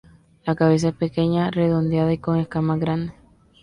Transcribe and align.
La 0.47 0.55
cabeza 0.55 0.87
es 0.87 0.95
pequeña, 0.95 1.51
redondeada 1.51 2.11
y 2.11 2.17
con 2.17 2.39
escamas 2.39 2.79
grandes. 2.79 3.13